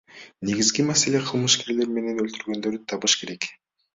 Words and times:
Негизги 0.47 0.85
маселе 0.87 1.21
кылмышкерлер 1.27 1.93
менен 1.97 2.23
өлтүргөндөрдү 2.25 2.83
табыш 2.95 3.19
керек. 3.25 3.49